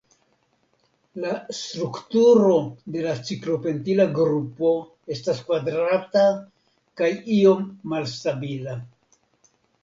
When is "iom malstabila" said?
7.39-8.77